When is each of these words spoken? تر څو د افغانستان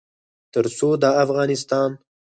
تر 0.53 0.65
څو 0.77 0.89
د 1.01 1.03
افغانستان 1.23 1.89